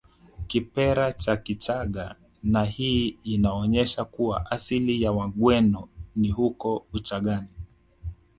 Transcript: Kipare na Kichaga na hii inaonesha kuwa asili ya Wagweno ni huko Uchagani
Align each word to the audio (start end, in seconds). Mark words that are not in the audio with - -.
Kipare 0.47 1.15
na 1.27 1.37
Kichaga 1.37 2.15
na 2.43 2.63
hii 2.63 3.07
inaonesha 3.23 4.05
kuwa 4.05 4.51
asili 4.51 5.01
ya 5.01 5.11
Wagweno 5.11 5.89
ni 6.15 6.31
huko 6.31 6.85
Uchagani 6.93 7.49